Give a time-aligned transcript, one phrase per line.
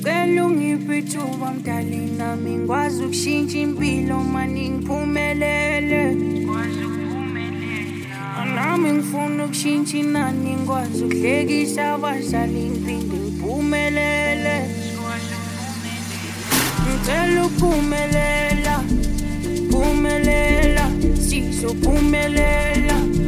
[0.00, 6.02] ngicela ungiphe ithuba mdali nami ngikwazi ukushintsha impilo mani ngiphumelele.
[8.54, 14.56] Nami ngifuna ukushintsha inani ngikwazi ukuhlekisa abazali ngiphinde ngiphumelele.
[16.88, 18.74] Ngicela ukuphumelela
[19.70, 20.84] phumelela
[21.26, 23.19] sizophumelela phumelela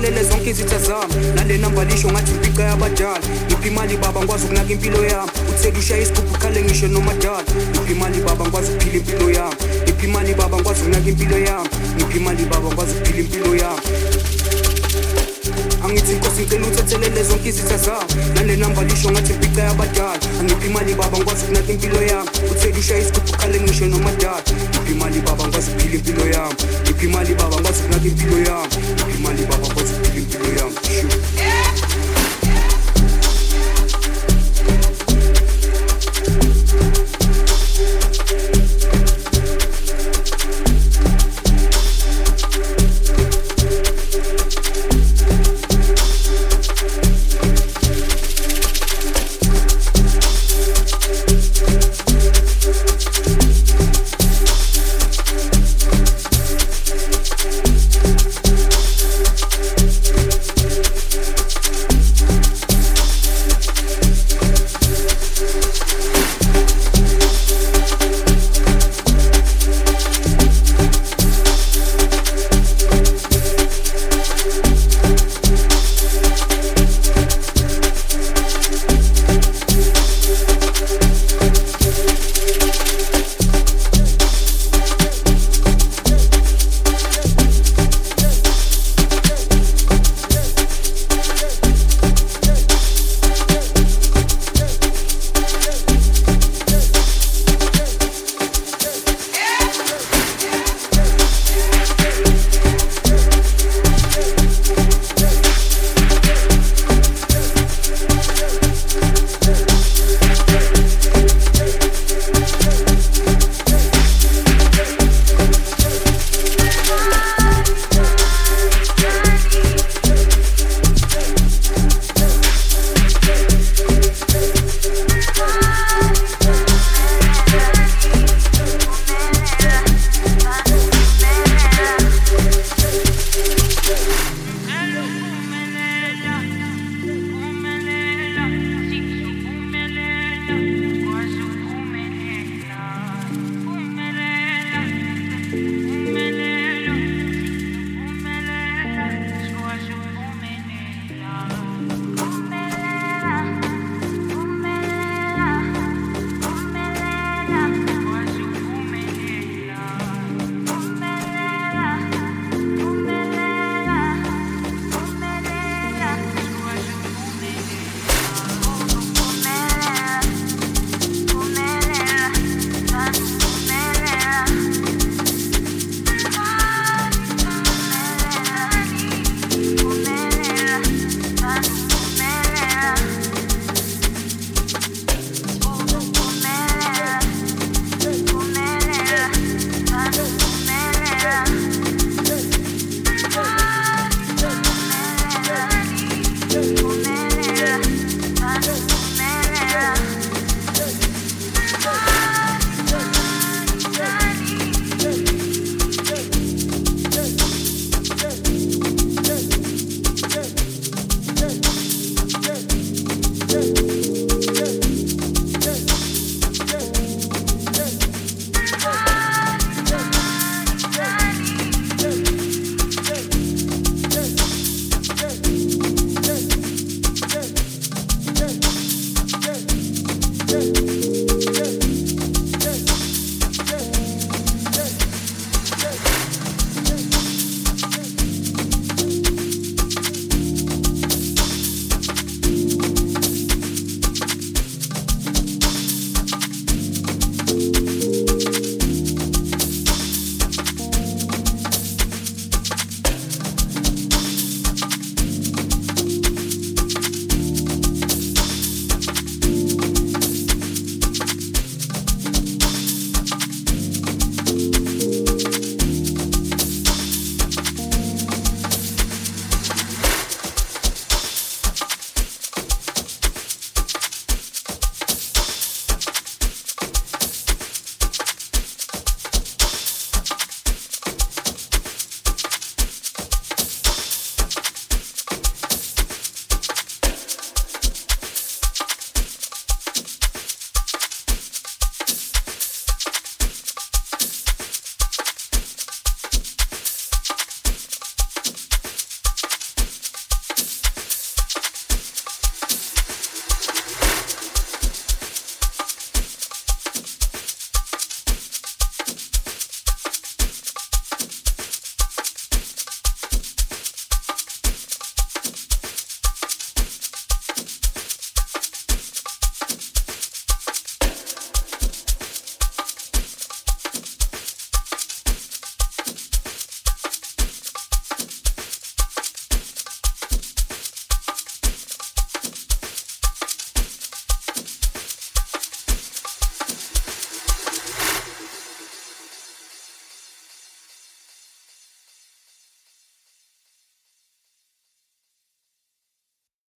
[0.00, 4.44] ngicela uthethelele zonke izitha zami nale namba lisho ngathi impica yabadala ngiphi imali baba ngikwazi
[4.44, 9.30] ukunaka impilo yami uthela ushaya isigubhu khale ngisho nomadala ngiphi imali baba ngikwazi ukuphila impilo
[9.30, 13.80] yami ngiphi imali baba ngikwazi ukunaka impilo yami ngiphi imali baba ngikwazi ukuphila impilo yami
[15.84, 20.94] angithi nkosi ngicela uthethelele zonke izitha zami nale namba lisho ngathi impica yabadala angiphi imali
[20.94, 25.70] baba ngikwazi ukunaka impilo yami uthela ushaya isigubhu khale ngisho nomadala ngiphi imali baba ngikwazi
[25.70, 28.79] ukuphila impilo yami ngiphi imali baba ngikwazi ukunaka impilo yami